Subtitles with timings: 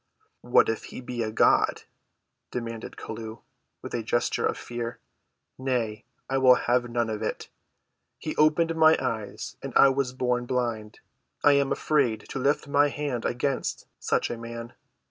[0.41, 1.83] "What if he be a God,"
[2.49, 3.43] demanded Chelluh,
[3.83, 4.97] with a gesture of fear.
[5.59, 7.49] "Nay, I will have none of it.
[8.17, 11.01] He opened mine eyes, and I was born blind.
[11.43, 14.73] I am afraid to lift my hand against such a man."